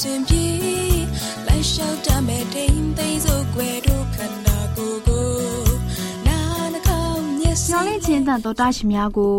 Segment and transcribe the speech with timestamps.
[0.00, 0.46] ရှင်ပြေ
[1.46, 5.28] လိုက်လျှောက်တမဲ့တိမ်သိမ်းစို့ွယ်တို့ခန္ဓာကိုယ်ကို
[6.26, 6.38] နာ
[6.72, 9.36] နှကောင်းမျက်စိညောင်းလေးချင်းတန်တော်တရှင်များကို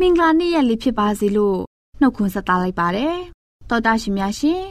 [0.00, 1.58] မင်္ဂလာနေ့ရက်လေးဖြစ်ပါစေလို့
[2.00, 3.16] နှုတ်ခွန်းဆက်သလိုက်ပါတယ်
[3.70, 4.62] တော်တရှင်များရှင်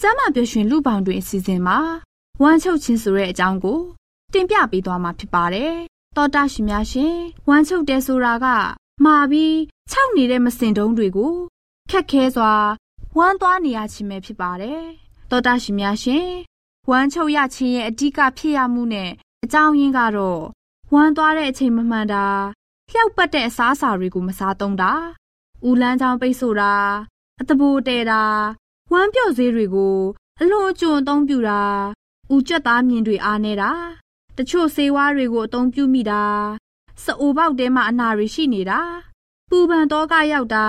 [0.00, 1.78] ကျမ်းမာပျော်ရွှင်လူပေါင်းတွင်အစီအစဉ်မှာ
[2.42, 3.80] ဝမ်းချုပ်ခြင်းဆိုတဲ့အကြောင်းကို
[4.32, 5.72] တင်ပြပေးသွားမှာဖြစ်ပါတယ်
[6.16, 7.14] တော်တရှင်များရှင်
[7.48, 8.46] ဝမ်းချုပ်တယ်ဆိုတာက
[9.04, 9.56] မှာပြီး
[9.90, 11.34] ခြောက်နေတဲ့မစင်တုံးတွေကို
[11.90, 12.52] ခက်ခဲစွာ
[13.18, 14.82] ဝမ်းသွားနေရခြင်းပဲဖြစ်ပါတယ်။
[15.30, 16.28] သောတာရှင်များရှင်
[16.90, 19.10] ဝမ်းချုပ်ရခြင်းရဲ့အဓိကဖြစ်ရမှုနဲ့
[19.44, 20.42] အကြောင်းရင်းကတော့
[20.92, 22.26] ဝမ်းသွားတဲ့အချိန်မမှန်တာ
[22.90, 24.92] လျှောက်ပတ်တဲ့အစားအစာတွေကိုမစားသုံးတာ၊
[25.68, 26.74] ဦးလန်းချောင်းပိတ်ဆို့တာ
[27.40, 28.22] အတဘူတဲတာ
[28.92, 29.98] ဝမ်းပြော့ဈေးတွေကို
[30.40, 31.62] အလွန်အကျွံအသုံးပြုတာ
[32.32, 33.72] ဦးကြက်သားမြင်တွေအားနေတာ
[34.36, 36.22] တချို့ဆေးဝါးတွေကိုအသုံးပြုမိတာ
[37.04, 38.80] စအိုပေါက်တဲမှာအနာတွေရှိနေတာ
[39.50, 40.66] ပူပန်တော့ကရောက်တာ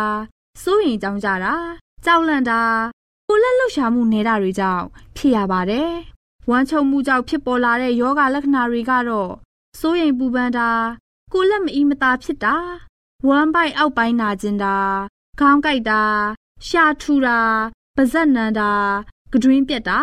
[0.62, 1.56] စိုးရင်ကြောင်းကြတာ
[2.06, 2.62] ကြောက်လန့်တာ
[3.28, 4.86] ကိုလက်လှုပ်ရှားမှုနေတာတွေကြောင့်
[5.16, 5.92] ဖြစ်ရပါတယ်။
[6.50, 9.32] ဝမ်းချုပ်မှုကြောင့်ဖြစ်ပေါ်လာတဲ့ယောဂလက္ခဏာတွေကတော့
[9.80, 10.70] စိုးရိမ်ပူပန်တာ
[11.34, 12.56] ကိုလက်မအီးမသာဖြစ်တာ
[13.28, 14.78] ဝမ်းပိုက်အောက်ပိုင်းနာကျင်တာ
[15.40, 16.02] ခေါင်းကိုက်တာ
[16.68, 17.40] ရှာထူတာ
[17.96, 18.72] ပါးစပ်နံတာ
[19.34, 20.00] ကတွင်းပြက်တာ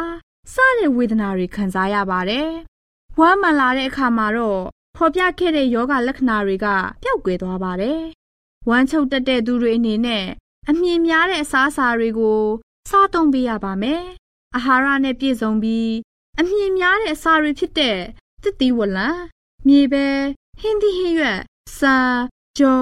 [0.53, 2.49] စတဲ့ဝေဒနာတွေခံစားရပါတယ်။
[3.19, 4.63] ဝမ်းမှန်လာတဲ့အခါမှာတော့
[4.97, 6.67] ဖော်ပြခဲ့တဲ့ယောဂလက္ခဏာတွေက
[7.03, 8.01] ပျောက်ကွယ်သွားပါတယ်။
[8.69, 10.25] ဝမ်းချုပ်တက်တဲ့သူတွေအနေနဲ့
[10.71, 12.43] အမြင်များတဲ့အစားအစာတွေကို
[12.91, 14.03] စားသုံးပေးရပါမယ်။
[14.57, 15.93] အာဟာရနဲ့ပြည့်စုံပြီး
[16.41, 17.99] အမြင်များတဲ့အစာတွေဖြစ်တဲ့
[18.43, 19.09] သစ်သီးဝလံ၊
[19.67, 20.07] မြေပဲ၊
[20.61, 21.39] ဟင်းသီးဟင်းရွက်၊
[21.79, 22.09] ဆန်၊
[22.59, 22.81] ဂျုံ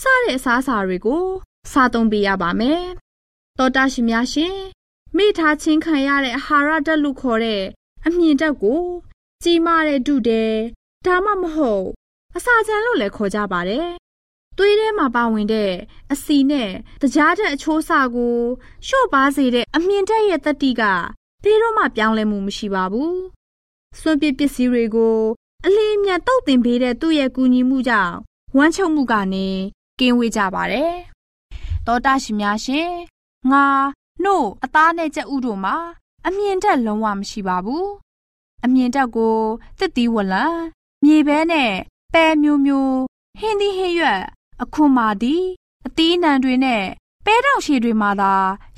[0.00, 1.24] စတဲ့အစားအစာတွေကို
[1.72, 2.82] စားသုံးပေးရပါမယ်။
[3.58, 4.56] တောတာရှင်များရှင်
[5.16, 7.62] မိထားချင်းခံရတဲ့အာဟာရဓာတ်လို့ခေါ်တဲ့
[8.06, 8.82] အမြင်ဓာတ်ကို
[9.42, 10.52] ကြီးမားတဲ့ဒုတဲ့
[11.06, 11.86] ဒါမှမဟုတ်
[12.36, 13.88] အစာချမ်းလို့လည်းခေါ်ကြပါတယ်
[14.56, 15.72] သွေးထဲမှာပါဝင်တဲ့
[16.12, 16.70] အစီနဲ့
[17.02, 18.36] တကြားတဲ့အချိုးအစာကို
[18.86, 20.82] လျှော့ပါစေတဲ့အမြင်တက်ရဲ့တတိက
[21.44, 23.14] ဘယ်တော့မှပြောင်းလဲမှုမရှိပါဘူး။
[24.00, 25.18] စွန့်ပစ်ပစ္စည်းတွေကို
[25.66, 28.14] အလင်းမြန်တုတ်တင်ပေးတဲ့သူ့ရဲ့ကူညီမှုကြောင့်
[28.56, 29.48] ဝမ်းချုပ်မှုကနေ
[30.00, 30.92] ကင်းဝေးကြပါတယ်။
[31.86, 32.90] တောတာရှင်များရှင်
[33.50, 33.66] ငါ
[34.24, 35.76] နှုတ်အသားနဲ့ကြက်ဥတို့မှာ
[36.26, 37.86] အမြင်တက်လုံးဝမရှိပါဘူး။
[38.64, 39.36] အမြင်တက်ကို
[39.78, 40.44] တစ်တီးဝလံ
[41.04, 41.72] မြေပဲနဲ့
[42.12, 42.96] ပဲမျိုးမျိုး
[43.38, 44.22] ဟင်းသီးဟင်းရွက်
[44.62, 45.42] အခွန်မာသည်
[45.86, 46.84] အသီးနှံတွေနဲ့
[47.24, 48.32] ပဲတောင်ရှည်တွေမှာသာ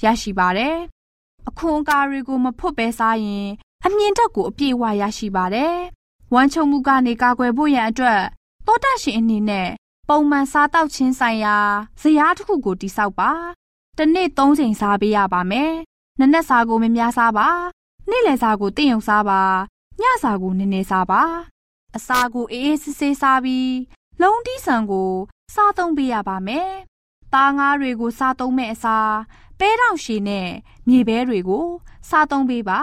[0.05, 0.77] ရရှိပါတယ်။
[1.49, 3.47] အခွန်အကာတွေကိုမဖွတ်ပဲစားရင်
[3.85, 5.75] အမြင့်တက်ကိုအပြည့်အဝရရှိပါတယ်။
[6.35, 8.21] ဝမ်းချုံမှုကနေကာကွယ်ဖို့ရန်အတွက်
[8.67, 9.69] သောတာရှင်အနေနဲ့
[10.09, 11.57] ပုံမှန်စားတောက်ခြင်းဆိုင်ရာ
[12.01, 13.31] ဇရာတစ်ခုကိုတိစောက်ပါ။
[13.97, 15.73] တစ်နေ့၃ချိန်စားပေးရပါမယ်။
[16.21, 17.49] နနက်စာကိုမများစားပါ။
[18.11, 19.41] နေ့လယ်စာကိုတင့်ယုံစားပါ။
[20.01, 21.23] ညစာကိုနည်းနည်းစားပါ။
[21.97, 23.73] အစာကိုအေးအေးဆေးဆေးစားပြီး
[24.23, 25.13] လုံးတီးဆန်ကို
[25.55, 26.71] စားသုံးပေးရပါမယ်။
[27.33, 29.13] သားငါးတွေကိုစားသုံးမဲ့အစား
[29.59, 30.49] ပဲတောင်ရှည်နဲ့
[30.89, 31.67] မြေပဲတွေကို
[32.09, 32.81] စားသုံးပေးပါ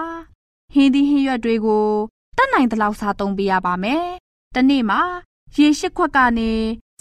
[0.74, 1.88] ဟင်းသီးဟင်းရွက်တွေကို
[2.38, 4.06] တတ်နိုင်သလောက်စားသုံးပေးရပါမယ်။
[4.56, 5.02] တနေ့မှာ
[5.58, 6.52] ရေရှစ်ခွက်ကနေ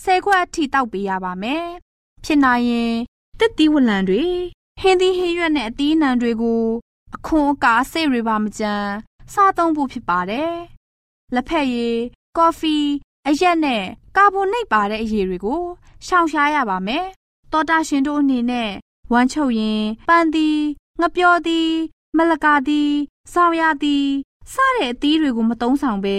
[0.03, 1.67] ဆယ်ခွက်အထိတောက်ပေးရပါမယ်။
[2.25, 2.95] ဖြစ်နိုင်ရင်
[3.39, 4.25] တစ်သီးဝလံတွေ
[4.81, 6.63] ဟင်းသီးဟင်းရွက်နဲ့အသီးနှံတွေကို
[7.15, 8.91] အခွန်အကာစိတ်တွေပါမကြမ်း
[9.33, 10.53] စားသုံးဖို့ဖြစ်ပါတယ်။
[11.35, 11.97] လက်ဖက်ရည်၊
[12.37, 12.77] ကော်ဖီ
[13.29, 13.83] အရက်နဲ့
[14.17, 15.63] ကာဗွန်နိတ်ပါတဲ့အရည်တွေကို
[16.07, 17.05] ရှောင်ရှားရပါမယ်။
[17.53, 18.71] တောတာရှင်တို့အနေနဲ့
[19.13, 20.59] ဝမ်းချုပ်ရင်ပန်းသည်
[21.01, 21.71] ငပြောသည်
[22.17, 22.91] မလကာသည်
[23.33, 24.07] ဆောင်းရသည်
[24.53, 26.19] စတဲ့အသီးတွေကိုမတုံးဆောင်ပဲ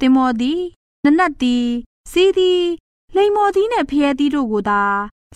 [0.00, 0.60] တင်မော်သည်
[1.04, 1.66] နနတ်သည်
[2.10, 2.64] စီးသည်
[3.14, 4.82] လိမ်မော်သည်နဲ့ဖျဲသီးတို့ကိုသာ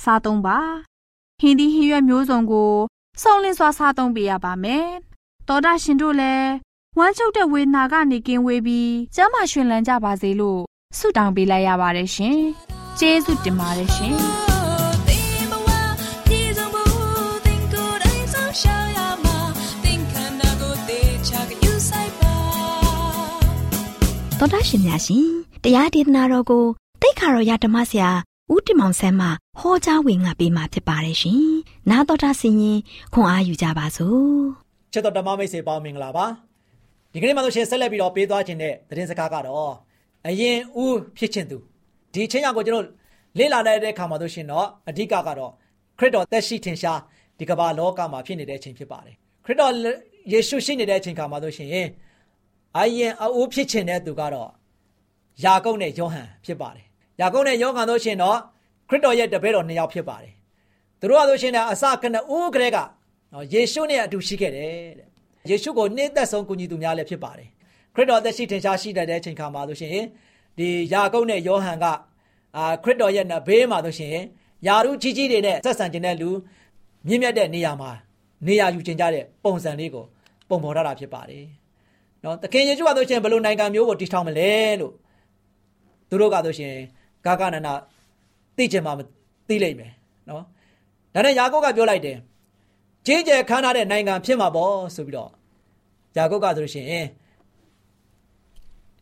[0.02, 0.58] စားသုံးပါ
[1.40, 2.72] ဟင်းသီးဟင်းရွက်မျိုးစုံကို
[3.22, 4.88] စုံလင်စွာစားသုံးပေးရပါမယ်
[5.48, 6.50] တောတာရှင်တို့လည်း
[6.98, 10.62] ဝမ်းချုပ်တဲ့ဝေဒနာကနေကင်းဝေးပြီးကျမ်းမာရှင်လန်းကြပါစေလို့
[10.98, 12.38] ဆုတောင်းပေးလိုက်ရပါတယ်ရှင်
[12.98, 14.14] ကျေးဇူးတင်ပါတယ်ရှင်
[24.38, 25.26] တော်တာရှင်များရှင်
[25.64, 26.64] တရားဒေသနာတော်ကို
[27.02, 28.10] တိတ်ခါတော်ရဓမ္မဆရာ
[28.52, 29.28] ဦးတင်မောင်ဆန်းမှ
[29.60, 31.42] ဟောကြားဝင်ငါပေးมาဖြစ်ပါတယ်ရှင်။
[31.90, 32.78] နာတော်တာဆင်ရင်
[33.14, 34.28] ခွန်အားယူကြပါစို့။
[34.92, 36.26] ချစ်တော်ဓမ္မမိတ်ဆွေပေါင်းမင်္ဂလာပါ။
[37.12, 39.72] ဒီကနေ့မှဆိုရှင်ဆက်လက်ပြီးတော့ပေးသွားခြင်းတဲ့သတင်းစကားကတော့
[40.28, 41.58] အရင်ဦးဖြစ်ခြင်းသူ
[42.14, 42.86] ဒီချင်းရောက်ကိုကျွန်တော်
[43.38, 45.52] လေ့လာတဲ့အခါမှာဆိုရှင်တော့အဓိကကတော့
[45.98, 47.00] ခရစ်တော်သက်ရှိထင်ရှား
[47.38, 49.72] ဒီကမ္ဘာလောကမှာဖြစ်နေတဲ့အချိန်ဖြစ်ပါတယ်။ခရစ်တော်
[50.32, 54.50] ယေရှုရှိနေတဲ့အချိန်ခါမှာဆိုရှင်အရင်အအိုးဖြစ်ခြင်းတဲ့သူကတော့
[55.44, 56.86] ယာကုပ်နဲ့ယောဟန်ဖြစ်ပါတယ်။
[57.20, 58.38] ယာကုပ်နဲ့ယောဟန်တို့ရှင်တော့
[58.88, 60.32] ခရစ်တော်ရဲ့တပည့်တော်နှစ်ယောက်ဖြစ်ပါတယ်။
[61.00, 62.78] သူတို့ကဆိုရှင်အစကနဦးကလေးက
[63.32, 65.08] နော်ယေရှုနဲ့အတူရှိခဲ့တယ်တဲ့။
[65.50, 67.48] ယေရှုကိုနှိမ့်သက်ဆုံးကူညီသူများလည်းဖြစ်ပါတယ်။
[67.94, 70.04] ခရစ်တော်သက်ရှိထင်ရှားရှိတဲ့အချိန်ခါမှာဆိုရှင်
[70.58, 71.86] ဒီယာကုပ်နဲ့ယောဟန်က
[72.56, 74.16] အာခရစ်တော်ရဲ့ဘေးမှာဆိုရှင်
[74.66, 76.30] ယာရုကြီးကြီးတွေနဲ့ဆက်ဆံခြင်းတဲ့လူ
[77.08, 77.90] မြင့်မြတ်တဲ့နေရာမှာ
[78.46, 80.04] နေရာယူခြင်းကြတဲ့ပုံစံလေးကို
[80.48, 81.46] ပုံဖော်ထားတာဖြစ်ပါတယ်။
[82.24, 84.92] နော်သခင်ယေရှုကဆိုရှင်ဘယ်လိုနိုင်ငံမျိုးကိုတည်ထောင်မလဲလို့
[86.08, 86.74] သူတို့ကဆိုရှင်
[87.26, 87.72] ဂဂနနာ
[88.56, 89.00] သိချင်မှမ
[89.48, 89.92] သိလိမ့်မယ်
[90.28, 90.42] နော်
[91.14, 92.18] ဒါနဲ့ယာကုပ်ကပြောလိုက်တယ်
[93.06, 95.30] ကြီးကျယ်ခမ်းနားတဲ့နိုင်ငံဖြစ်မှာပေါ့ဆိုပြီးတော့
[96.16, 96.86] ယာကုပ်ကဆိုရှင်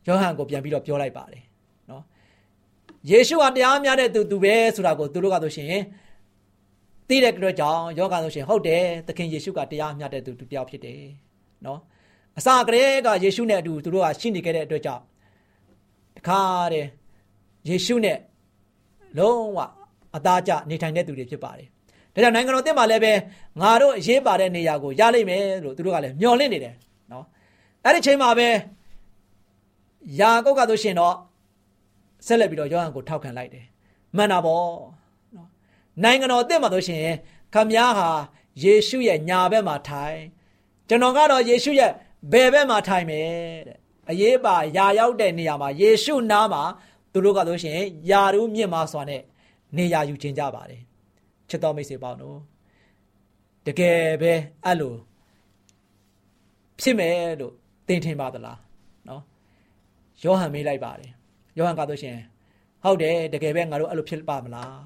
[0.06, 1.42] ယောဟန်ကိုပြန်ပြီးတော့ပြောလိုက်ပါတယ်
[1.90, 2.02] နော်
[3.10, 5.82] ယေရှုဟာတရားများတဲ့သူသူပဲဆိုတာကိုသူတို့ကဆိုရှင်
[7.08, 11.02] သိတဲ့ကြွကြောင့်ယောဂါဆိုရှင်ဟုတ်တယ်သခင်ယေရှုကတရားမျှတဲ့သူသူတယောက်ဖြစ်တယ်
[11.66, 11.80] နော်
[12.38, 15.02] အစာကလေးကယေရှုနဲ့အတူသူတို့ကရှိနေခဲ့တဲ့အတွက်ကြောင့်
[16.16, 16.40] တခါ
[16.72, 16.88] တည်း
[17.68, 18.18] ယေရှုနဲ့
[19.18, 19.58] လုံးဝ
[20.16, 21.68] အသားကျနေထိုင်တဲ့သူတွေဖြစ်ပါတယ်။
[22.14, 23.12] ဒါကြောင့်နိုင်ငံတော်အသစ်မှာလည်းပဲ
[23.60, 26.74] ငါတို့အရေးပါတဲ့နေရာကိုရလိမ့်မယ်လို့သူတို့ကလည်းမျှော်လင့်နေတယ်
[27.12, 27.24] နော်။
[27.84, 28.48] အဲ့ဒီချိန်မှာပဲ
[30.20, 31.16] ယာကုပ်ကဆိုရှင်တော့
[32.26, 33.64] ဆက်လက်ပြီးတော့ယောဟန်ကိုထောက်ခံလိုက်တယ်။
[34.16, 34.64] မှန်တာပေါ့
[35.34, 35.48] နော်။
[36.02, 37.06] နိုင်ငံတော်အသစ်မှာဆိုရှင်
[37.54, 38.08] ခမည်းဟာ
[38.62, 40.18] ယေရှုရဲ့ညာဘက်မှာထိုင်
[40.88, 41.92] ကျွန်တော်ကတော့ယေရှုရဲ့
[42.32, 43.28] ဘယ်ဘက်မှာထိုင်မယ်
[43.66, 43.76] တဲ့
[44.10, 46.62] အရေးပါယာရောက်တဲ့နေရာမှာယေရှုနားမှာ
[47.12, 47.78] သူတို့ကဆိုရှင်
[48.10, 49.22] ယာရုမြင့်မာစွာနဲ့
[49.76, 50.82] နေရာယူခြင်းကြပါတယ်
[51.48, 52.38] ချစ်တော်မိတ်ဆွေပေါင်းတို့
[53.66, 54.32] တကယ်ပဲ
[54.64, 54.94] အဲ့လို
[56.80, 57.54] ဖြစ်မယ်လို့
[57.86, 58.58] သင်ထင်ပါသလားနော်
[60.24, 61.10] ယောဟန်မေးလိုက်ပါတယ်
[61.56, 62.18] ယောဟန်ကဆိုရှင်
[62.82, 64.80] ဟုတ်တယ်တကယ်ပဲငါတို့အဲ့လိုဖြစ်ပါမလား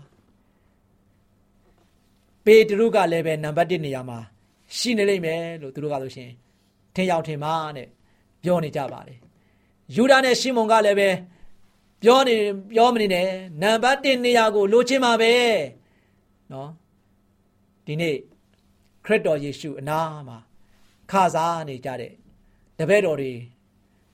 [2.44, 4.18] ပေတရုကလည်းပဲနံပါတ်1နေရာမှာ
[4.76, 6.30] ရှိနေလိမ့်မယ်လို့သူတို့ကဆိုရှင်
[6.94, 7.88] ထင်ရောက်ထင်မှားတဲ့
[8.42, 9.18] ပြောနေကြပါတယ်
[9.96, 11.08] ယူဒာနဲ့ရှီမုန်ကလည်းပဲ
[12.02, 12.34] ပြောနေ
[12.72, 13.28] ပြောမနေနဲ့
[13.62, 15.32] နံပါတ်1နေရာကိုလိုချင်ပါပဲ
[16.52, 16.70] နော်
[17.86, 18.16] ဒီနေ့
[19.04, 20.38] ခရစ်တော်ယေရှုအနာမှာ
[21.10, 22.12] ခါစားနေကြတဲ့
[22.78, 23.32] တပည့်တော်တွေ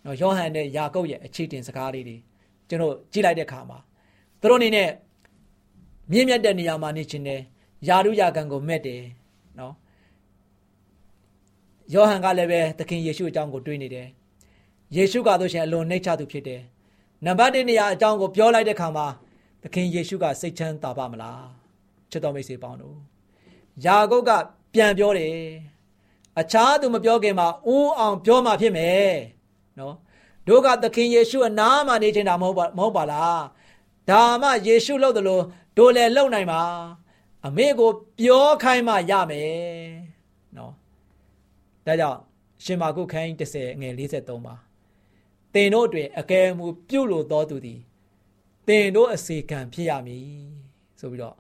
[0.04, 2.16] နော်ယောဟန်နဲ့ယာကုပ်ရဲ့အခြေတင်စကားလေးတွေ
[2.68, 3.78] ကျွန်တော်ကြည့်လိုက်တဲ့အခါမှာ
[4.40, 4.88] သူတို့အနေနဲ့
[6.10, 7.40] မြင့်မြတ်တဲ့နေရာမှာနေခြင်းနဲ့
[7.88, 9.02] ယာရုယာကန်ကိုမဲ့တယ်
[9.58, 9.74] နော်
[11.94, 14.08] ယောဟန်ကလည်းပဲသခင်ယေရှုအကြောင်းကိုတွေးနေတယ်
[14.96, 16.62] ယေရှုကဆိုရှင်အလွန်နှိမ့်ချသူဖြစ်တယ်
[17.24, 19.06] နံပါတ်1နေရာအကြောင်းကိုပြောလိုက်တဲ့ခါမှာ
[19.62, 21.44] သခင်ယေရှုကစိတ်ချမ်းသာပါမလား
[22.10, 22.96] ချစ်တော်မိတ်ဆွေပေါင်းတို့
[23.84, 24.30] ယာကုပ်က
[24.74, 25.36] ပြန်ပြောတယ်
[26.40, 29.12] အခြားသူမပြောခင်မှာဦးအောင်ပြောမှဖြစ်မယ်
[29.78, 29.94] နော်
[30.48, 33.42] တို့ကသခင်ယေရှုအနားမှာနေချင်တာမဟုတ်ပါမဟုတ်ပါလား
[34.10, 35.42] ဒါမှယေရှုလုပ်တယ်လို့
[35.78, 36.62] တို့လည်းလုပ်နိုင်ပါ
[37.46, 39.52] အမေကိုပြောခိုင်းမှရမယ်
[40.56, 40.72] နော်
[41.86, 42.18] ဒါကြောင့်
[42.64, 44.54] ရှင်မာကုခိုင်း30ငယ်43မှာ
[45.54, 47.80] သင်တို့တွင်အကယ်မူပြုလို့တော်သူသည်
[48.68, 50.26] သင်တို့အစေခံဖြစ်ရမည်
[51.00, 51.36] ဆိုပြီးတော့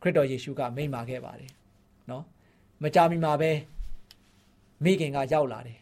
[0.00, 1.52] ခရစ်တော်ယေရှုကမိန့်မာခဲ့ပါတယ်
[2.10, 2.24] နော်
[2.82, 3.50] မကြာမီမှာပဲ
[4.84, 5.81] မိခင်ကရောက်လာတယ်နော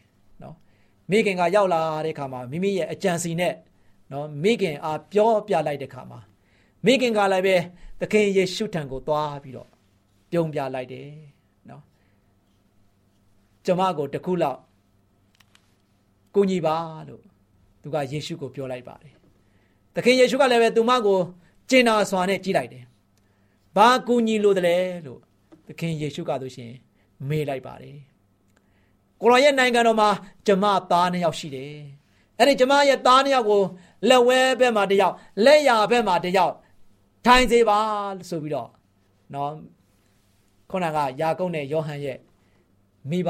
[1.11, 3.53] မိခင်ကရောက်လာတဲ့ခါမှာမိမိရဲ့အကြံစီနဲ့
[4.11, 6.19] နော်မိခင်အားပြောပြလိုက်တဲ့ခါမှာ
[6.85, 7.55] မိခင်ကလည်းပဲ
[7.99, 9.69] သခင်ယေရှုထံကိုသွားပြီးတော့
[10.31, 11.09] ပြုံးပြလိုက်တယ်
[11.69, 11.83] နော်
[13.65, 14.59] ကျမကိုတခုလောက်
[16.35, 16.77] ကိုညီပါ
[17.07, 17.23] လို့
[17.81, 19.13] သူကယေရှုကိုပြောလိုက်ပါတယ်
[19.95, 21.19] သခင်ယေရှုကလည်းပဲသူမကို
[21.69, 22.83] ကျင်နာစွာနဲ့ကြည့်လိုက်တယ်
[23.75, 25.19] ဘာကူညီလို့တလဲလို့
[25.67, 26.71] သခင်ယေရှုကဆိုရှင်
[27.29, 27.97] မေးလိုက်ပါတယ်
[29.21, 30.09] ကိုရောရဲ့နိုင်ငံတော်မှာ
[30.47, 31.75] ကျမသားနှစ်ယောက်ရှိတယ်
[32.37, 33.61] အဲ့ဒီကျမရဲ့သားနှစ်ယောက်ကို
[34.09, 36.53] လက်ဝဲဘက်မှာတစ်ယောက်လက်ရဘက်မှာတစ်ယောက်
[37.25, 37.79] ထိုင်စေပါ
[38.29, 38.69] ဆိုပြီးတော့
[39.33, 39.51] နော်
[40.71, 42.17] ခုနကယာကုပ်နဲ့ယောဟန်ရဲ့
[43.09, 43.29] မိဘ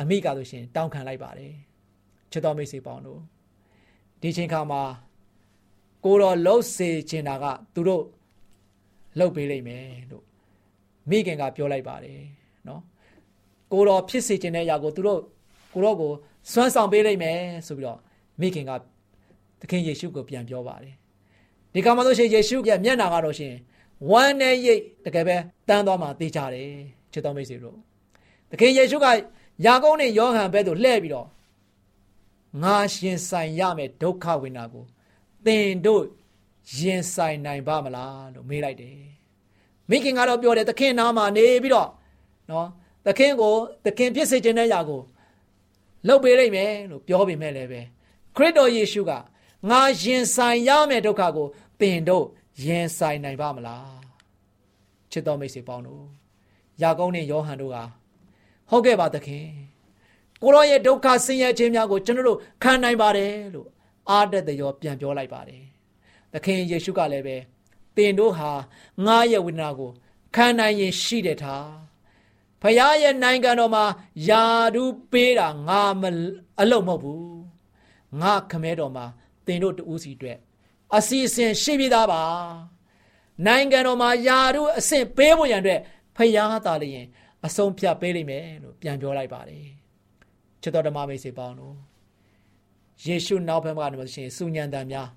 [0.00, 1.54] အမိကဆိုရှင်တောင်းခံလိုက်ပါတယ်
[2.30, 3.20] ချစ်တော်မိတ်ဆွေပေါင်းတို့
[4.20, 4.82] ဒီချိန်ခါမှာ
[6.04, 7.44] ကိုတော်လှုပ်စေချင်တာက
[7.74, 8.04] သူတို့
[9.18, 10.24] လှုပ်ပေးလိမ့်မယ်လို့
[11.10, 12.45] မိခင်ကပြောလိုက်ပါတယ်နော်
[13.72, 15.20] ကိုတော်ဖြစ်စေချင်တဲ့အရာကိုသူတို့
[15.74, 16.12] ကိုတော်ကို
[16.52, 17.98] စွမ်းဆောင်ပေးလိမ့်မယ်ဆိုပြီးတော့
[18.40, 18.70] မိခင်က
[19.60, 20.94] သခင်ယေရှုကိုပြန်ပြောပါတယ်
[21.74, 23.54] ဒီကမှာဆိုရှင်ယေရှုရဲ့မျက်နာကတော့ရှင်
[24.10, 25.36] ဝမ်းနဲ့ရိတ်တကယ်ပဲ
[25.68, 26.70] တန်းသွားမှသိကြတယ်
[27.12, 27.76] ချစ်တော်မိတ်ဆွေတို့
[28.50, 29.06] သခင်ယေရှုက
[29.66, 31.26] ယာကုပ်နဲ့ယောဟန်ဘက်သို့လှည့်ပြီးတော့
[32.62, 34.84] ငါရှင်ဆိုင်ရမယ်ဒုက္ခဝိနာကို
[35.46, 36.02] သင်တို့
[36.78, 38.98] ရင်ဆိုင်နိုင်ပါမလားလို့မေးလိုက်တယ်
[39.90, 41.88] မိခင်ကတော့ပြောတယ်သခင်နားမှာနေပြီးတော့
[42.50, 42.68] နော်
[43.06, 45.02] သခင်ကိုသခင်ဖြစ်စေခြင်းတဲ့ຢာကို
[46.06, 47.80] လှုပ်ပေးလိုက်မယ်လို့ပြောပေမဲ့လည်းပဲ
[48.36, 49.12] ခရစ်တော်ယေရှုက
[49.70, 51.48] ငါရင်ဆိုင်ရမယ်ဒုက္ခကို
[51.80, 52.26] သင်တို့
[52.64, 54.00] ရင်ဆိုင်နိုင်ပါမလား
[55.10, 56.04] ချစ်တော်မိတ်ဆွေပေါင်းတို့
[56.82, 57.76] ယာကုန်းနဲ့ယောဟန်တို့က
[58.70, 59.46] ဟုတ်ကဲ့ပါသခင်
[60.42, 63.68] ကိုရောရဲ့ဒုက္ခဆင်းရဲခြင်းများကိုကျွန်တော်တို့ခံနိုင်ပါတယ်လို့
[64.10, 65.62] အားတက်တဲ့ရောပြန်ပြောလိုက်ပါတယ်
[66.32, 67.36] သခင်ယေရှုကလည်းပဲ
[67.96, 68.50] သင်တို့ဟာ
[69.06, 69.90] ငါရဲ့ဝိညာဉ်ကို
[70.34, 71.85] ခံနိုင်ရင်ရှိတယ်ထား
[72.66, 73.84] ဖခင်ရဲ့နိုင်ငံတော်မှာ
[74.28, 74.44] ယာ
[74.74, 76.04] ဒူးပေးတာငါမ
[76.60, 77.40] အလုံးမဟုတ်ဘူး
[78.20, 79.04] ငါခမဲတော်မှာ
[79.46, 80.38] သင်တို့တူးစီအတွက်
[80.96, 82.22] အစီအစဉ်ရှိပြီးသားပါ
[83.46, 85.80] နိုင်ငံတော်မှာယာဒူးအဆင့်ပေးဖို့ရန်အတွက်
[86.16, 86.32] ဖခင်
[86.66, 87.06] သားလျင်
[87.46, 89.66] အဆုံးဖြတ်ပေးလိမ့်မယ်လို့ပြန်ပြောလိုက်ပါတယ်
[90.62, 91.76] ချစ်တော်ဓမ္မမိတ်ဆွေပေါင်းတို့
[93.04, 95.08] ယေရှုနောက်ဘက်မှာနေရှင်စုညံတန်များ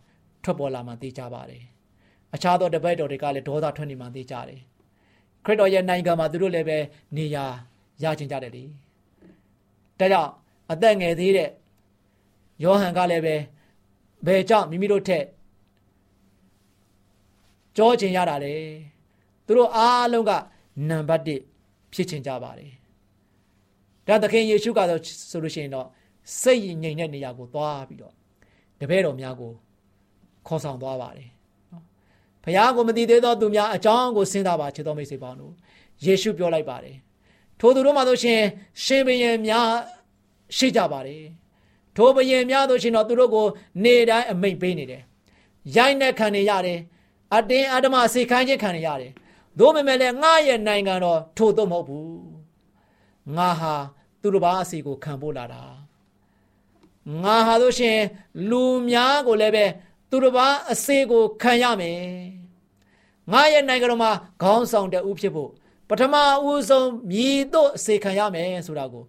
[0.44, 1.64] ထွက်ပေါ်လာမှသိကြပါတယ်
[2.34, 4.62] အခြားသောတပည့်တော်တွေကလည်းဒေါသထွက်နေမှသိကြတယ်
[5.50, 6.78] ခရစ်တော်ရဲ့နိုင်ငံမှာသူတို့လည်းပဲ
[7.16, 7.46] နေရာ
[8.04, 8.64] ရချင်ကြတယ်လေ
[10.00, 10.32] ဒါကြောင့်
[10.72, 11.50] အသက်ငယ်သေးတဲ့
[12.64, 13.36] ယောဟန်ကလည်းပဲ
[14.26, 15.26] ဘယ်ကြောင့်မိမိတို့ထက်
[17.78, 18.56] ကြောချင်ရတာလေ
[19.46, 20.32] သူတို့အားလုံးက
[20.90, 22.72] နံပါတ်1ဖြစ်ချင်ကြပါတယ်
[24.08, 25.02] ဒါသခင်ယေရှုကတော့
[25.32, 25.88] ဆိုလို့ရှိရင်တော့
[26.42, 28.14] စိတ်ငြိမ်တဲ့နေရာကိုသွားပြီးတော့
[28.80, 29.52] တပည့်တော်များကို
[30.48, 31.30] ခေါ်ဆောင်သွားပါတယ်
[32.50, 35.54] နော်ဖခင်ကိုမသိသေးသောသူများအကြောင်းကိုစဉ်းစားပါချေတော်မိတ်ဆွေပေါင်းတို့
[36.06, 36.96] ယေရှုပြောလိုက်ပါတယ်
[37.60, 38.42] ထိုသူတို့မှဆိုရှင်
[38.84, 39.68] ရှင်ဘုရင်များ
[40.58, 41.24] ရှိကြပါတယ်
[41.96, 43.46] ထိုဘုရင်များဆိုရှင်တော့သူတို့ကို
[43.84, 45.04] နေတိုင်းအမိန့်ပေးနေတယ်
[45.76, 46.80] ရိုက်နှက်ခံနေရတယ်
[47.36, 49.12] အတင်းအဓမ္မစေခိုင်းခြင်းခံနေရတယ်
[49.60, 52.30] သို့ပေမဲ့လည်းငါရဲ့နိုင်ငံတော်ထို့တော့မဟုတ်ဘူး
[53.38, 53.74] ငါဟာ
[54.22, 55.64] သူတို့ဘာအစီကိုခံဖို့လာတာ
[57.24, 58.00] ငါဟာဆိုရှင်
[58.50, 59.66] လူများကိုလည်းပဲ
[60.10, 62.00] သူတို့ဘာအစေကိုခံရမယ်
[63.34, 65.52] ငါရဲ့နိုင်ငံတော်မှာခေါင်းဆောင်တဲ့ဥဖြစ်ဖို့
[65.90, 66.16] ပထမ
[66.48, 69.04] ဦးဆုံးမြည်တော့အစေခံရမယ်ဆိုတာကို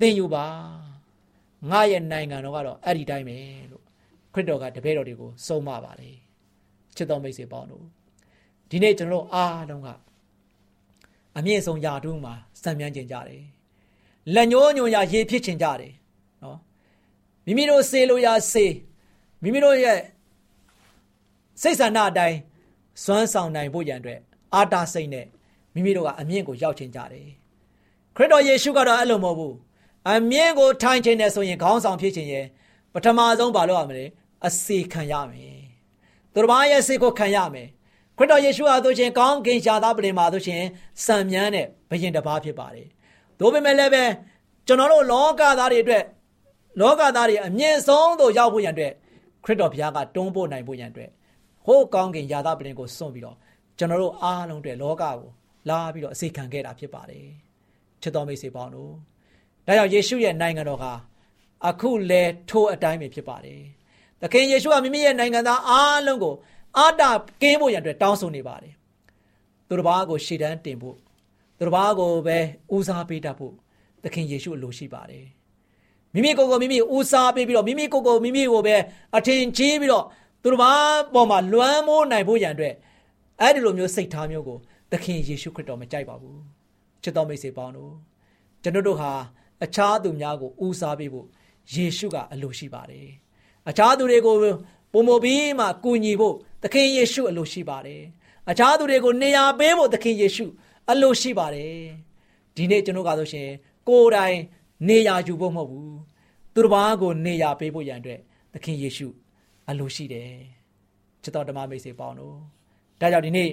[0.00, 0.44] သင်ယူပါ
[1.70, 3.36] ငါရဲ့နိုင်ငံတော်ကတော့အဲ့ဒီတိုင်းပဲ
[3.70, 3.82] လို့
[4.32, 6.16] ခရစ်တော်ကတပည့်တော်တွေကိုဆုံးမပါတယ်
[6.96, 7.84] ချစ်တော်မိတ်ဆွေပေါင်းတို့
[8.70, 9.88] ဒီနေ့ကျွန်တော်တို့အားလုံးက
[11.36, 13.42] အမြင့်ဆုံးယာတုမှာစံမြန်းကျင်ကြတယ်
[14.34, 15.92] လက်ညှိုးညွန်ရာရေဖြစ်ချင်ကြတယ်
[16.42, 16.58] နော်
[17.46, 18.66] မိမိတို့စေလိုရာစေ
[19.42, 20.00] မိမိတို့ရဲ့
[21.62, 22.38] စိတ်ဆန္ဒအတိုင်း
[23.02, 24.20] စွမ်းဆောင်နိုင်ဖို့ရန်အတွက်
[24.54, 25.26] အာတာစိတ်နဲ့
[25.74, 27.28] မိမိတို့ကအမြင့်ကိုရောက်ချင်ကြတယ်
[28.16, 29.54] ခရစ်တော်ယေရှုကတော့အဲ့လိုမဟုတ်ဘူး
[30.10, 32.46] အမြင့်ကိုထိုင်ခြင်းနဲ့ဆိုရင်ခေါင်းဆောင်ဖြစ်ခြင်းရဲ့
[32.94, 34.04] ပထမဆုံးဘာလို့ရမလဲ
[34.46, 35.60] အစီခံရမယ်
[36.34, 37.68] သူတော်ဘာရဲ့စိတ်ကိုခံရမယ်
[38.18, 40.62] ခရစ်တော်ယေရှုဟာဆိုရှင်ကောင်းကင်ရှားသားပလင်မှာဆိုရှင်
[41.04, 42.88] စံမြန်းတဲ့ဘယင်တစ်ပါးဖြစ်ပါတယ်
[43.38, 44.04] ဒါပေမဲ့လည်းပဲ
[44.66, 46.04] ကျွန်တော်တို့လောကသားတွေအတွက်
[46.80, 48.92] လောကသားတွေအမြင့်ဆုံးသို့ရောက်ဖို့ရန်အတွက်
[49.44, 51.10] ခရစ်တော်ဘုရားကတွန်းပို့နိုင်ဖို့ရန်အတွက်
[51.66, 53.36] ဟိုးကောင်းကင်ယာသပလင်ကိုစွန့်ပြီးတော့
[53.78, 55.16] ကျွန်တော်တို့အားလုံးအတွက်လောကကို
[55.68, 57.26] လာပြီးတော့အစီခံခဲ့တာဖြစ်ပါတယ်
[58.02, 58.92] ချစ်တော်မိတ်ဆွေပေါင်းတို့
[59.66, 60.92] ဒါကြောင့်ယေရှုရဲ့နိုင်ငံတော်ဟာ
[61.68, 63.60] အခုလဲထိုးအတိုင်းပဲဖြစ်ပါတယ်
[64.22, 66.34] သခင်ယေရှုကမိမိရဲ့နိုင်ငံသားအားလုံးကို
[66.78, 67.10] အာတာ
[67.42, 68.74] ကင်းဖို့ရန်အတွက်တောင်းဆိုနေပါတယ်
[69.68, 70.96] သူတစ်ပါးကိုရှေ့တန်းတင်ဖို့
[71.58, 72.38] သူတစ်ပါးကိုပဲ
[72.74, 73.52] ဦးစားပေးတတ်ဖို့
[74.02, 75.26] သသခင်ယေရှုအလိုရှိပါတယ်
[76.14, 78.76] မိမိကိုယ်ကိုမိမိဦးစားပေးပြီးတော့မိမိကိုယ်ကိုမိမိကိုပဲ
[79.16, 80.04] အထင်ကြီးပြီးတော့
[80.46, 80.72] သူတို့ဘာ
[81.14, 82.74] ပေါ်မှာလွမ်းမိုးနိုင်ဖို့ရန်အတွက်
[83.40, 84.58] အဲ့ဒီလိုမျိုးစိတ်ထားမျိုးကို
[84.92, 86.40] သခင်ယေရှုခရစ်တော်မကြိုက်ပါဘူး
[87.02, 87.92] ချစ်တော်မိတ်ဆွေပေါင်းတို့
[88.62, 89.12] ကျွန်တော်တို့ဟာ
[89.64, 91.26] အခြားသူများကိုဦးစားပေးဖို့
[91.72, 93.08] ယေရှုကအလိုရှိပါတယ်
[93.68, 94.36] အခြားသူတွေကို
[94.92, 98.02] ပုံမပြီးမှကူညီဖို့သခင်ယေရှုအလိုရှိပါတယ်
[98.50, 100.46] အခြားသူတွေကိုနေရာပေးဖို့သခင်ယေရှု
[100.90, 101.76] အလိုရှိပါတယ်
[102.56, 103.48] ဒီနေ့ကျွန်တော်ကဆိုရှင်
[103.88, 104.36] ကိုယ်တိုင်
[104.88, 105.96] နေရာယူဖို့မဟုတ်ဘူး
[106.54, 108.20] သူတစ်ပါးကိုနေရာပေးဖို့ရန်အတွက်
[108.54, 109.08] သခင်ယေရှု
[109.68, 110.30] အလိုရှိတယ်
[111.22, 112.36] ချစ်တော်ဓမ္မမိတ်ဆွေပေါင်းတို့
[113.00, 113.50] ဒါကြောင့်ဒီနေ့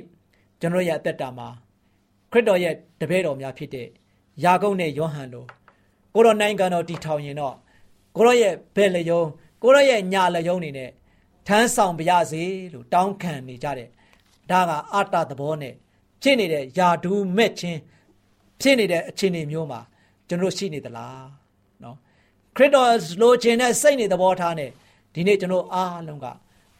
[0.59, 1.47] ကျွန်တော်ရဲ့အသက်တာမှာ
[2.31, 3.87] ခရစ်တော်ရဲ့တပည့်တော်များဖြစ်တဲ့
[4.43, 5.47] ယာကုပ်နဲ့ယောဟန်တို့
[6.13, 7.55] ကိုရောနိုင်ငံတော်တည်ထောင်ရင်တော့
[8.15, 9.23] ကိုရောရဲ့ဘယ်လျုံ
[9.61, 10.89] ကိုရောရဲ့ညာလျုံနေနဲ့
[11.47, 12.43] ထမ်းဆောင်ပါရစေ
[12.73, 13.89] လို့တောင်းခံနေကြတဲ့
[14.49, 15.73] ဒါကအာတသဘောနဲ့
[16.21, 17.79] ဖြစ်နေတဲ့ယာဒူးမဲ့ချင်း
[18.61, 19.79] ဖြစ်နေတဲ့အခြေအနေမျိုးမှာ
[20.27, 21.25] ကျွန်တော်ရှိနေသလား
[21.83, 21.97] နော်
[22.55, 22.89] ခရစ်တော်
[23.21, 24.71] လိုချင်တဲ့စိတ်နေသဘောထားနဲ့
[25.13, 26.27] ဒီနေ့ကျွန်တော်အားလုံးက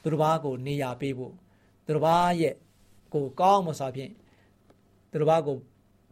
[0.02, 1.34] သူတစ်ပါးကိုနေရာပေးဖို့
[1.86, 2.56] သူတစ်ပါးရဲ့
[3.14, 4.12] ကိုကောင်းမစွာဖြင့်
[5.12, 5.58] သူတစ်ပါးကို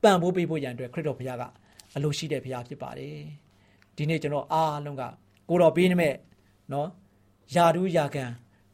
[0.04, 1.44] ပံ့ပိုးပေးဖို့ရန်အတွက်ခရစ်တော်ဘုရားက
[1.96, 3.18] အလိုရှိတဲ့ဘုရားဖြစ်ပါတယ်
[3.96, 5.04] ဒီနေ့ကျွန်တော်အားလုံးက
[5.50, 6.16] ကိုတော်ပေးနေမဲ့
[6.72, 6.88] နော်
[7.56, 8.26] ယာဒူးယာခံ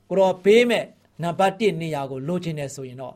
[0.09, 0.85] ကိုတော်ပေးမဲ့
[1.23, 3.15] နံပါတ်1နေရာကိုလိုချင်တယ်ဆိုရင်တော့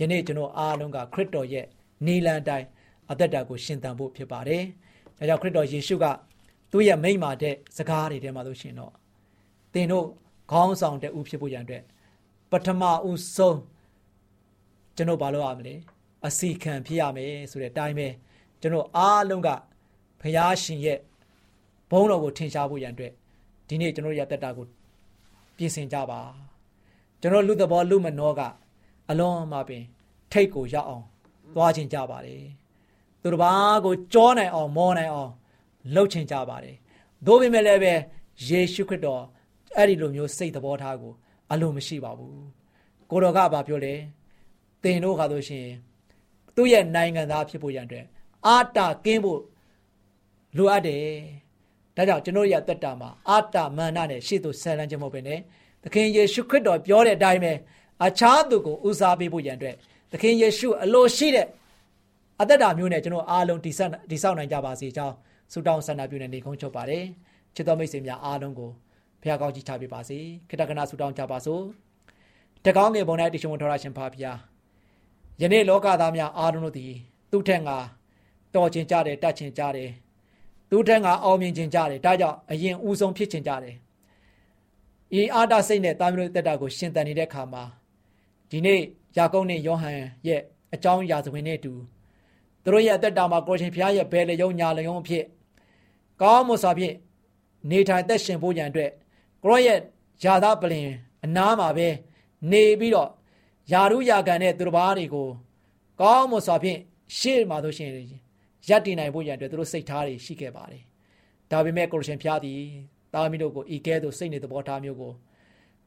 [0.00, 1.66] ယနေ့ကျွန်တော်အားလုံးကခရစ်တော်ရဲ့
[2.06, 2.66] နေလန်တိုင်း
[3.10, 4.62] အသက်တာကိုရှင်သန်ဖို့ဖြစ်ပါတယ်။
[5.18, 6.06] ဒါကြောင့်ခရစ်တော်ယေရှုက
[6.70, 8.92] သူ့ရဲ့မိန့်မာတဲ့စကားတွေထဲမှာဆိုရှင်တော့
[9.72, 10.06] သင်တို့
[10.50, 11.82] ခေါင်းဆောင်တဲ့ဦးဖြစ်ဖို့ရန်အတွက်
[12.50, 13.58] ပထမဦးဆုံး
[14.96, 15.74] ကျွန်တော်ဘာလုပ်ရမလဲ
[16.26, 18.08] အစီခံဖြစ်ရမယ်ဆိုတဲ့အတိုင်းပဲ
[18.60, 19.48] ကျွန်တော်အားလုံးက
[20.20, 20.98] ဖျားရှင်ရဲ့
[21.90, 23.12] ဘုန်းတော်ကိုထင်ရှားဖို့ရန်အတွက်
[23.68, 24.66] ဒီနေ့ကျွန်တော်ရသက်တာကို
[25.56, 26.20] ပြင်ဆင်ကြပါ
[27.20, 28.40] ကျွန်တော်လူသဘောလူမနောက
[29.10, 29.84] အလွန်မှပင်
[30.32, 31.04] ထိတ်ကိုရောက်အောင်
[31.54, 32.42] သွားခြင်းကြပါတယ်
[33.22, 35.32] သူတစ်ပါးကိုကြောနိုင်အောင်မောနိုင်အောင်
[35.94, 36.76] လှုပ်ချင်ကြပါတယ်
[37.26, 37.94] သို့ပေမဲ့လည်းပဲ
[38.48, 39.22] ယေရှုခရစ်တော်
[39.76, 41.12] အဲ့ဒီလိုမျိုးစိတ်သဘောထားကို
[41.52, 42.40] အလိုမရှိပါဘူး
[43.10, 43.94] ကိုတော်ကဘာပြောလဲ
[44.82, 45.66] သင်တို့ခါဆိုရှင်
[46.56, 48.06] သူ့ရဲ့နိုင်ငံသားဖြစ်ဖို့ရန်အတွက်
[48.46, 49.40] အာတာကင်းဖို့
[50.56, 51.04] လိုအပ်တယ်
[51.96, 55.40] ဒါကြောင့်ကျွန်တော်ရဲ့အသက်တာမှာအာတာမာနနဲ့ရှေ့သို့ဆန်လန်းခြင်းမဟုတ်ဘဲနဲ့
[55.82, 57.52] သခင်ယေရှုခရစ်တော်ပြောတဲ့အတိုင်းပဲ
[58.06, 59.76] အခြားသူကိုဦးစားပေးဖို့ရန်အတွက်
[60.12, 61.46] သခင်ယေရှုအလိုရှိတဲ့
[62.40, 65.14] အသက်တာမျိုးနဲ့ကျွန်တော်အားလုံးတည်ဆောက်တည်ဆောက်နိုင်ကြပါစေကြောင်း
[65.52, 67.04] ဆုတောင်းဆန္ဒပြုနေနေကုန်းချုပ်ပါတယ်
[67.54, 68.70] ချစ်တော်မိတ်ဆွေများအားလုံးကို
[69.20, 71.62] ဘုရားကောင်းကြီးချပေးပါစေခိတ္တကနာဆုတောင်းကြပါစို့
[72.64, 74.38] တကောင်းငယ်ပုံ၌တရှင်ဝန်ထောရရှင်ဖာဖျား
[75.40, 76.92] ယနေ့လောကသားများအားလုံးတို့သည်
[77.30, 77.76] သူ့ထက်ငါ
[78.54, 79.90] တော်ခြင်းကြတယ်တတ်ခြင်းကြတယ်
[80.70, 83.76] သူ့ထက်ငါအောင်မြင်ခြင်းကြတယ်ဒါကြောင့်အရင်ဦးဆုံးဖြစ်ခြင်းကြတယ်
[85.20, 87.62] ဤအာတစိတ်နဲ့တာမီးတို့တက်တာကိုရှင်တန်နေတဲ့အခါမှာ
[88.50, 88.80] ဒီနေ့
[89.16, 89.94] ယာကုပ်နဲ့ယောဟန်
[90.28, 90.40] ရဲ့
[90.74, 91.72] အကြောင်းအရာသဝင်နဲ့အတူ
[92.62, 95.24] သူတို့ရဲ့အသက်တာမှာကိုရှင်ဖျားရဲ့ဘယ်လေယုံညာလေယုံအဖြစ်
[96.20, 96.94] ကောင်းမွန်စွာဖြင့်
[97.70, 98.90] နေထိုင်သက်ရှင်ဖို့ရန်အတွက်
[99.44, 99.78] ကိုရောရဲ့
[100.22, 100.88] ယာသပလင်
[101.24, 101.88] အနားမှာပဲ
[102.50, 103.10] နေပြီးတော့
[103.72, 105.28] ယာရုယာကန်တဲ့သူတို့ဘာတွေကို
[106.00, 106.78] ကောင်းမွန်စွာဖြင့်
[107.18, 107.90] ရှေ့မှာဆိုရှင်
[108.68, 110.82] ရပ်တည်နိုင်ဖို့ရန်အတွက်သူတို့စိတ်ထားတွေရှိခဲ့ပါတယ်။
[111.50, 112.60] ဒါပေမဲ့ကိုရှင်ဖျားသည်
[113.14, 115.12] တာမီတို့ကိုဤကဲသို့စိတ်နေသဘောထားမျိုးကို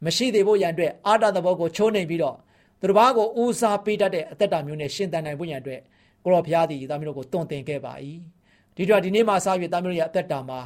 [0.06, 2.38] မရှိသေးဖို့ရန်အတွက်အာတသဘောကိုချိုးနှိမ်ပြီးတော့
[2.80, 5.82] သူတို့ဘာကိုဦးစားပေးတတ်တဲ့အသက်တာမျိုးနဲ့ရှင်သန်နိုင်ဖို့ရန်အတွက်
[6.24, 7.94] ကိုရောဖျားသည်တာမီတို့ကိုတွန့်တင်ခဲ့ပါ၏
[8.76, 10.60] ဒီတော့ဒီနေ့မှစပြီးတာမီတို့ရဲ့အသက်တာမှာ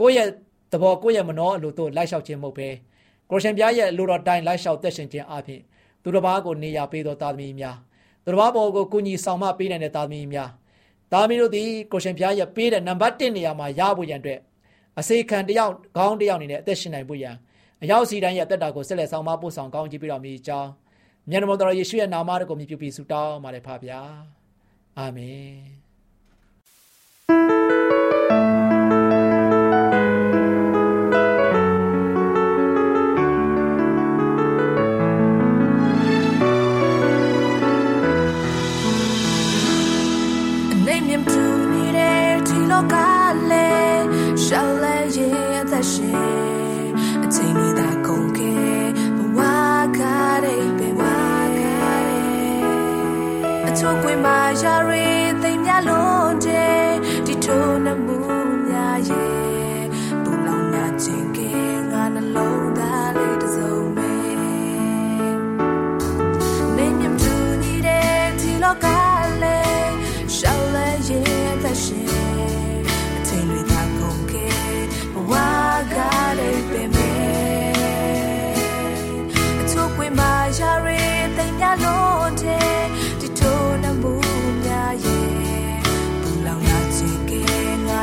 [0.00, 0.28] ကိုယ့်ရဲ့
[0.72, 2.68] သဘောကိုယ့်ရဲ့မနှောအလိုတို့လိုက်လျှောက်ခြင်းမဟုတ်ပဲ
[3.30, 5.60] ကိုရှင်ပြားရဲ့လိုတော်တိုင်းလိုက်လျှောက်သက်ရှင်ခြင်းအပြင်
[6.02, 7.76] သူတစ်ပါးကိုနေရာပေးသောသားသမီးများ
[8.24, 10.50] သူတစ်ပါးပေါ်ကိုကုညီဆောင်မပေးနိုင်တဲ့သားသမီးများ
[11.12, 14.40] သားသမီးတို့သည်ကိုရှင်ပြားရဲ့ပေးတဲ့နံပါတ်1နေရာမှာရဖို့ရန်အတွက်
[14.98, 17.34] အစေခံတယောက်ခေါင်းတယောက်အနေနဲ့အသက်ရှင်နိုင်ဖို့ရန်
[17.82, 20.70] အရောက်စီတိုင်းရဲ့အသက်တာကိုဆက်လက်ဆောင်မပို့ဆောင်ကောင်းချီးပြီးတော်မူကြောင်း
[21.30, 24.00] မြတ်တော်တော်ယေရှုရဲ့နာမတော်ကိုမြည်ပြီးဆုတောင်းပါတယ်ဖပါဗျာ
[24.98, 25.81] အာမင်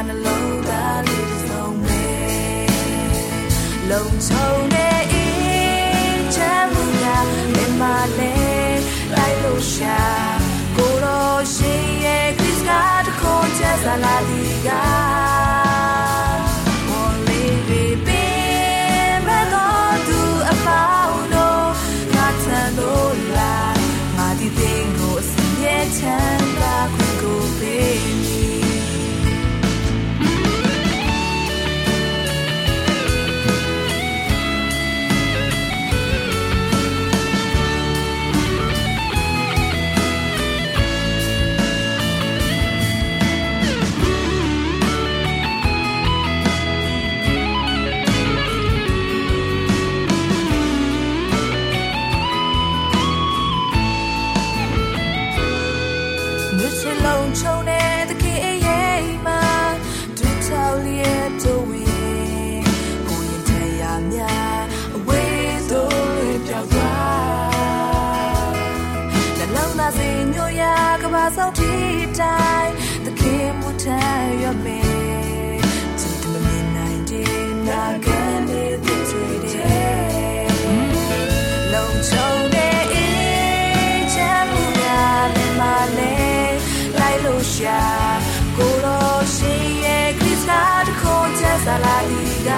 [0.07, 2.67] နှလုံးသားလေးဆုံးမယ်
[3.89, 7.05] လုံခြုံတဲ့အေးချမ်းမှုက
[7.55, 7.83] မမ
[8.17, 8.79] လေး
[9.13, 10.01] လိုက်လို့ရှာ
[10.75, 12.69] ကိုရောရှင်ရဲ့ခရစ်က
[13.05, 14.69] တခေါ်ချက်စားလာဒီက
[71.37, 72.73] တိုင်း
[73.05, 73.85] သခင်မူထ
[74.41, 74.79] ရမေ
[75.99, 78.07] ချစ်မမြင်နိုင်တဲ့နာက
[78.47, 80.47] နေသိချွေတဲ့
[81.73, 85.61] လုံချုံတဲ့အေးချမ်းမှုများလည်းမ
[85.97, 86.15] လဲ
[86.97, 87.81] လိုက်လို့ရှာ
[88.57, 92.49] ကိုရောရှိရဲ့ခရစ်စတာတခွန်ချက်စားလာဒီက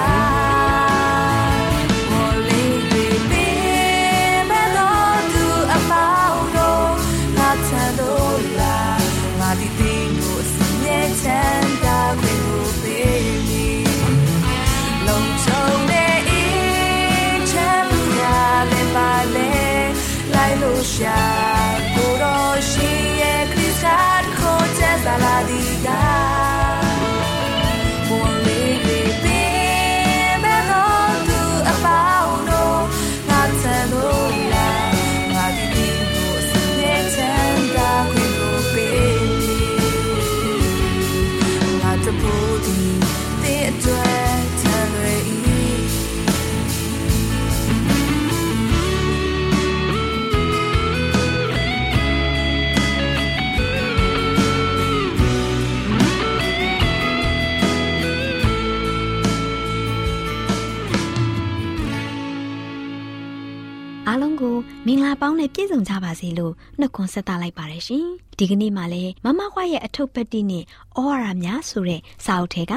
[65.21, 68.06] ပေါင်းနဲ့ပြည့်စုံကြပါစေလို့နှုတ်ခွန်းဆက်သလိုက်ပါတယ်ရှင်။
[68.38, 70.65] ဒီကနေ့မှလည်းမမခွားရဲ့အထုပ်ပတ်တိနဲ့ဩ
[71.08, 72.74] ဝါဒများဆိုတဲ့စာအုပ်ထဲက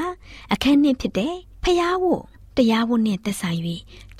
[0.52, 2.22] အခန်းနှစ်ဖြစ်တဲ့ဖျားဝတ်
[2.56, 3.60] တရားဝတ်နဲ့သက်ဆိုင်၍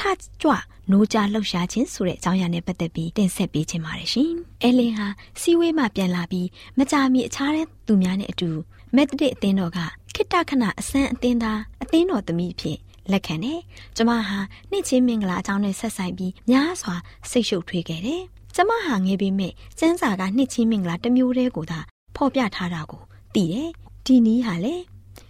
[0.01, 0.03] ထ
[0.43, 0.53] ကြွ
[0.91, 5.07] နိုးကြလှုပ်ရှားခြင်းဆိုတဲ့အကြောင်းအရာနဲ့ပတ်သက်ပြီးတင်ဆက်ပေးခြင်းပါတယ်ရှင်။အဲလင်ဟာ
[5.41, 6.49] စီဝေးမှပြန်လာပြီး
[6.79, 8.51] မကြာမီအခြားတဲ့သူများနဲ့အတူ
[8.97, 9.79] မက်သဒစ်အသင်းတော်က
[10.15, 12.79] ခိတ္တခဏအစမ်းအသင်းသားအသင်းတော်သမီးအဖြစ်
[13.13, 13.61] လက်ခံတယ်။
[13.97, 14.39] ကျမဟာ
[14.71, 16.95] နှစ်ချင်းမင်္ဂလာအကြောင်းနဲ့ဆက်ဆိုင်ပြီးများစွာ
[17.31, 18.23] စိတ်ရှုပ်ထွေးခဲ့တယ်။
[18.55, 21.81] ကျမဟာငယ်ပေမဲ့စန်းစာကနှစ်ချင်းမင်္ဂလာတစ်မျိုးတည်းကိုသာ
[22.17, 23.03] ဖော်ပြထားတာကို
[23.35, 23.71] သိတယ်။
[24.07, 24.75] ဒီနီးဟာလေ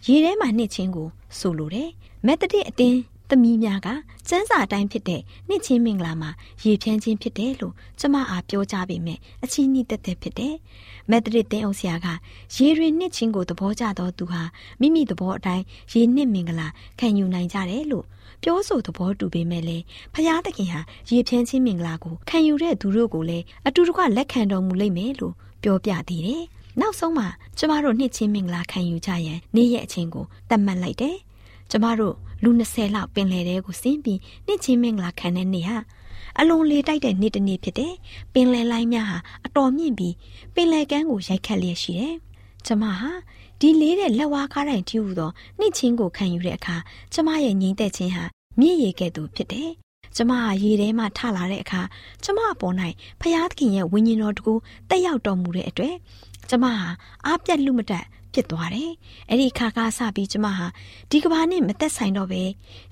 [0.07, 1.09] ရေထဲမှာနှစ်ချင်းကို
[1.39, 1.89] ဆိုလိုတယ်။
[2.27, 3.89] မက်သဒစ်အတင်း သမီးများက
[4.29, 6.31] စန်းစာတိုင်းဖြစ်တဲ့နှစ်ချင်းမင်္ဂလာမှာ
[6.65, 10.55] ရေဖြန်းခြင်းဖြစ်တယ်လို့ကျမအားပြောကြပေမဲ့အချီးနှီးတက်တက်ဖြစ်တယ်။
[11.11, 12.07] မက်ဒရစ်တင်းအုပ်ဆရာက
[12.57, 14.43] ရေတွင်နှစ်ချင်းကိုသဘောကျသောသူဟာ
[14.81, 18.05] မိမိသဘောအတိုင်းရေနှစ်မင်္ဂလာခံယူနိုင်ကြတယ်လို့
[18.43, 19.85] ပြောဆိုသဘောတူပေမဲ့လည်း
[20.15, 26.43] ဖျားသခင်ဟာရေဖြန်းခြင်းမင်္ဂလာကိုခံယူတဲ့သူတို့ကိုလည်းအတူတကွလက်ခံတော်မူလိမ့်မယ်လို့ပြောပြသေးတယ်။
[26.81, 27.27] နောက်ဆုံးမှာ
[27.59, 31.17] ကျမတို့နှစ်ချင်းမင်္ဂလာခံယူကြရန်နေ့ရက်အချိန်ကိုသတ်မှတ်လိုက်တယ်။
[31.70, 35.79] ကျမတို့လူ20လောက်ပင်လယ်ထဲကိုဆင်းပြီးနှစ်ချင်းမင်္ဂလာခံတဲ့နေ့ဟာ
[36.38, 37.94] အလွန်လေတိုက်တဲ့နေ့တစ်နေ့ဖြစ်တယ်။
[38.33, 40.14] ပင်လယ်လိုင်းများဟာအတော်မြင့်ပြီး
[40.55, 42.14] ပင်လယ်ကမ်းကိုရိုက်ခတ်လျက်ရှိတယ်။
[42.66, 43.11] ကျမဟာ
[43.61, 46.77] ဒီလေးတဲ့လက်ဝါးကားတိုင်းတီးဟူသောနှစ်ချင်းကိုခံယူတဲ့အခါ
[47.12, 48.24] ကျမရဲ့ညီသက်ချင်းဟာ
[48.61, 49.70] မြင့်ရည်ကဲ့သို့ဖြစ်တယ်။
[50.16, 51.81] ကျမဟာရေထဲမှထလာတဲ့အခါ
[52.24, 52.74] ကျမအပေါ်၌
[53.20, 54.55] ဖျားသခင်ရဲ့ဝိညာဉ်တော်တကူ
[54.90, 55.94] တက်ရောက်တော်မူတဲ့အတွက်
[56.50, 56.87] ကျမဟာ
[57.27, 58.90] အားပြတ်လူမတက် ဖြစ်သွားတယ်။
[59.31, 60.66] အဲ့ဒီခါကစပြီးကျမဟာ
[61.11, 62.42] ဒီကဘာနဲ့မသက်ဆိုင်တော့ပဲ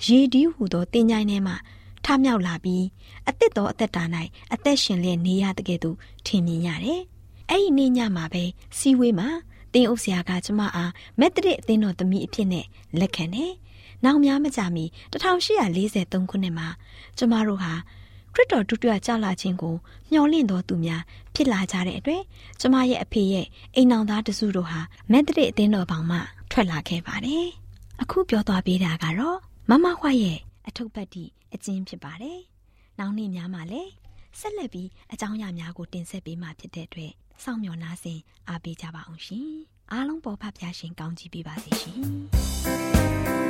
[0.07, 1.57] ရေဒီးဟူသောတင်ကြိုင်ထဲမှာ
[2.05, 2.85] ထမြောက်လာပြီး
[3.29, 4.05] အသက်တော်အသက်တာ၌
[4.55, 7.01] အသက်ရှင်လျက်နေရတဲ့ကဲ့သို့ထင်မြင်ရတယ်။
[7.51, 8.45] အဲ့ဒီနေ့ညမှာပဲ
[8.79, 9.29] စီဝေးမှာ
[9.73, 12.67] တင်းအုပ်ဆရာကကျမအားမက်တရစ်အသင်းတော်သမီးအဖြစ်နဲ့
[13.01, 13.53] လက်ခံတယ်။
[14.05, 16.69] နောက်များမကြာမီ1843ခုနှစ်မှာ
[17.19, 17.73] ကျမတို့ဟာ
[18.35, 19.75] ခရစ်တော်ဒုတိယကြာလာခြင်းကို
[20.11, 21.03] မျှော်လင့်တော်သူများ
[21.35, 22.23] ဖြစ်လာကြတဲ့အတွက်
[22.61, 24.81] ကျမရဲ့အဖေရဲ့အိမ်နောင်သားတစုတို့ဟာ
[25.13, 26.19] မက်ဒရစ်အသင်းတော်ပေါင်မှ
[26.51, 27.47] ထွက်လာခဲ့ပါတယ်။
[28.03, 29.39] အခုပြောသွားပေးတာကတော့
[29.71, 32.41] မမခွရဲ့အထုပ်ပတ်တိအကျဉ်းဖြစ်ပါတယ်။
[32.99, 33.93] နောက်နေ့များမှာလည်း
[34.39, 37.13] ဆက်လက်ပြီးအကြောင်းအရာများကိုတင်ဆက်ပေးမှာဖြစ်တဲ့အတွက်
[37.45, 38.19] စောင့်မျှော်နှားဆင်
[38.49, 39.49] အားပေးကြပါအောင်ရှင်။
[39.93, 42.01] အားလုံးပေါ်ဖဖျားရှင်ကောင်းချီးပေးပါစေရှင်။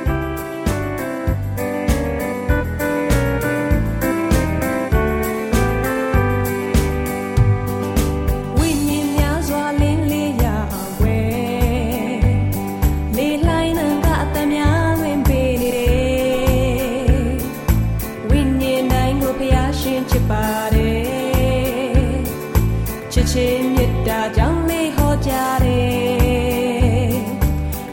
[23.15, 27.13] ချစ်ချင်းမေတ္တာကြောင့်လေးဟောကြားတယ်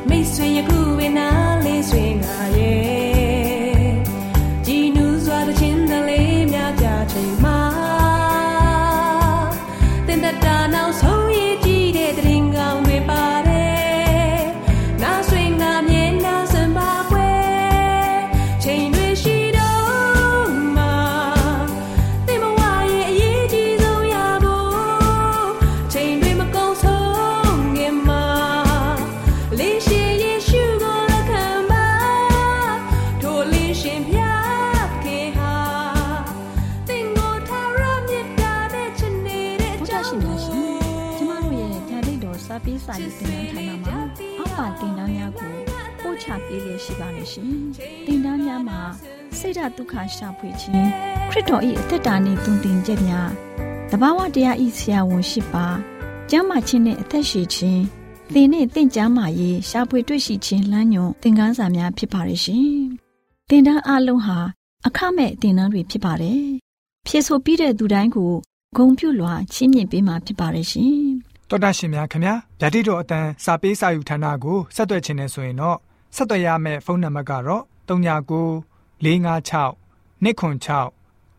[0.09, 1.29] မိတ်ဆွေယခုဝေနာ
[1.65, 3.00] လေးဆွေငါရဲ့
[47.01, 48.81] ပေးလျက်ရှိပါတယ်ရှင်။တင်ဒားများမှာ
[49.39, 50.89] ဆိဒ္ဓတုခရှာဖွေခြင်း
[51.31, 53.31] ခရစ်တော်၏အသက်တာနှင့်တုန်တင်ချက်များ
[53.91, 55.67] တဘာဝတရားဤဆရာဝန်ရှိပါ
[56.31, 57.83] ကျမ်းမာခြင်းနှင့်အသက်ရှိခြင်း
[58.33, 62.69] သင်နှင့်တင့်ကြမာရေးရှာဖွေတွေ့ရှိခြင်းလမ်းညွန်သင်ခန်းစာများဖြစ်ပါရဲ့ရှင်။
[63.51, 64.39] တင်ဒားအလုံးဟာ
[64.87, 66.43] အခမဲ့တင်ဒားတွေဖြစ်ပါတယ်။
[67.07, 68.33] ဖြစ်ဆိုပြီးတဲ့သူတိုင်းကို
[68.77, 70.95] ဂုံပြုလွှာချင်းမြင့်ပေးမှာဖြစ်ပါရဲ့ရှင်။
[71.49, 75.79] တော်တာရှင်များခင်ဗျာဗျာတိတော်အတန်းစာပေးစာယူဌာနကိုဆက်သွယ်ခြင်းနဲ့ဆိုရင်တော့
[76.15, 79.81] ဆက်သွယ်ရမယ့်ဖုန်းနံပါတ်ကတော့39 656
[80.25, 80.93] 296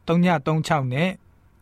[0.08, 1.10] 336နဲ့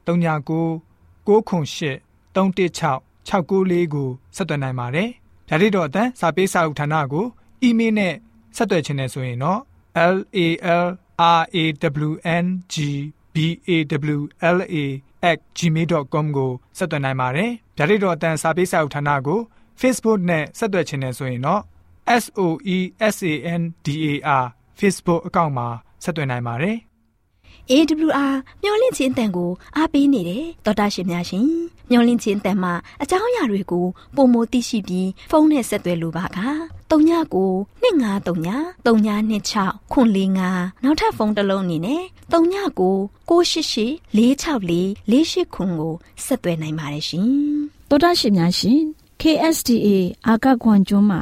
[0.05, 0.81] 39
[1.27, 2.01] 698
[2.35, 5.09] 316 694ကိုဆက်သွင်းနိုင်ပါတယ်။
[5.49, 7.25] ဒါ့အပြင်အတန်းစာပေးစာဥထာဏာကို
[7.61, 8.13] အီးမေးလ်နဲ့
[8.55, 9.59] ဆက်သွယ်ခြင်းနဲ့ဆိုရင်တော့
[10.13, 10.47] l a
[10.83, 11.63] l r a
[12.07, 12.11] w
[12.43, 12.75] n g
[13.33, 13.71] b a
[14.17, 14.19] w
[14.55, 14.75] l a
[15.57, 19.39] @gmail.com ကိုဆက်သွင်းနိုင်ပါတယ်။ဒါ့အပြင်အတန်းစာပေးစာဥထာဏာကို
[19.81, 21.61] Facebook နဲ့ဆက်သွယ်ခြင်းနဲ့ဆိုရင်တော့
[22.23, 22.41] S O
[22.75, 22.77] E
[23.15, 24.07] S A N D A
[24.41, 24.45] R
[24.79, 25.67] Facebook အကောင့်မှာ
[26.03, 26.77] ဆက်သွင်းနိုင်ပါတယ်။
[27.71, 31.47] AWR မျော်လင့်ခြင်းတန်ကိုအားပေးနေတယ်တော်တာရှင်များရှင်
[31.89, 36.29] မျော်လင့်ခြင်းတန်မှာအကြောင်းအရာတွေကိုပုံမသိရှိပြီးဖုန်းနဲ့ဆက်သွယ်လိုပါက
[36.91, 36.91] 39
[37.83, 42.89] 2939 3926ခွန်45နောက်ထပ်ဖုန်းတစ်လုံးအနေနဲ့39
[43.29, 44.79] 688 464
[45.11, 45.93] 48ခွန်ကို
[46.25, 47.29] ဆက်သွယ်နိုင်ပါတယ်ရှင်
[47.89, 48.79] တော်တာရှင်များရှင်
[49.21, 49.87] KSTA
[50.27, 51.21] အာကခွန်ကျွန်းမှာ